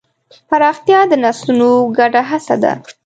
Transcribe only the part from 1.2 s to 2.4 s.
نسلونو ګډه